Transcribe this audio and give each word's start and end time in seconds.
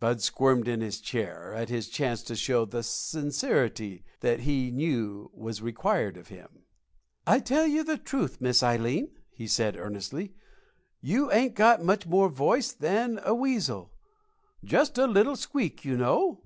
Bud 0.00 0.22
squirmed 0.22 0.68
in 0.68 0.80
his 0.80 1.02
chair 1.02 1.52
at 1.52 1.68
his 1.68 1.90
chance 1.90 2.22
to 2.22 2.34
show 2.34 2.64
the 2.64 2.82
sincerity 2.82 4.04
that 4.20 4.40
he 4.40 4.70
knew 4.70 5.30
was 5.34 5.60
required 5.60 6.16
of 6.16 6.28
him. 6.28 6.64
"Tell 7.44 7.66
you 7.66 7.84
the 7.84 7.98
truth, 7.98 8.40
Miss 8.40 8.62
Ileen," 8.62 9.08
he 9.28 9.46
said, 9.46 9.76
earnestly, 9.76 10.32
"you 11.02 11.30
ain't 11.30 11.56
got 11.56 11.84
much 11.84 12.06
more 12.06 12.30
voice 12.30 12.72
than 12.72 13.20
a 13.22 13.34
weasel 13.34 13.92
just 14.64 14.96
a 14.96 15.06
little 15.06 15.36
squeak, 15.36 15.84
you 15.84 15.98
know. 15.98 16.44